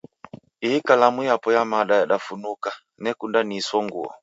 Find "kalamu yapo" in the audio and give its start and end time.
0.87-1.49